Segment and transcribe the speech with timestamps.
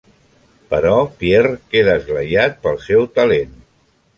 [0.71, 3.57] Però, Pierre queda esglaiat pel seu talent.